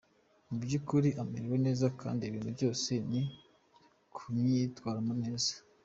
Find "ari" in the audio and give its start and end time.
3.03-3.21